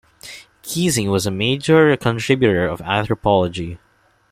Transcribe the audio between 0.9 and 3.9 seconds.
was a major contributor to anthropology.